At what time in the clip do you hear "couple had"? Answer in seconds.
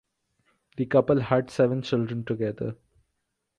0.87-1.51